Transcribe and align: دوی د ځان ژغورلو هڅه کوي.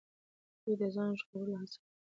دوی 0.63 0.75
د 0.81 0.83
ځان 0.95 1.11
ژغورلو 1.19 1.59
هڅه 1.61 1.77
کوي. 1.81 1.89